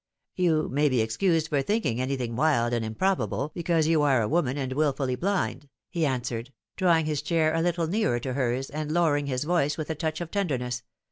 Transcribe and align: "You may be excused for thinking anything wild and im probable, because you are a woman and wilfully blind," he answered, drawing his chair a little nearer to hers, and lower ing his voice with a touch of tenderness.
"You 0.35 0.67
may 0.67 0.89
be 0.89 0.99
excused 0.99 1.49
for 1.49 1.61
thinking 1.61 2.01
anything 2.01 2.35
wild 2.35 2.73
and 2.73 2.83
im 2.83 2.95
probable, 2.95 3.51
because 3.53 3.85
you 3.85 4.01
are 4.01 4.19
a 4.23 4.27
woman 4.27 4.57
and 4.57 4.73
wilfully 4.73 5.15
blind," 5.15 5.69
he 5.91 6.07
answered, 6.07 6.51
drawing 6.75 7.05
his 7.05 7.21
chair 7.21 7.53
a 7.53 7.61
little 7.61 7.85
nearer 7.85 8.19
to 8.21 8.33
hers, 8.33 8.71
and 8.71 8.91
lower 8.91 9.15
ing 9.17 9.27
his 9.27 9.43
voice 9.43 9.77
with 9.77 9.91
a 9.91 9.95
touch 9.95 10.19
of 10.19 10.31
tenderness. 10.31 10.81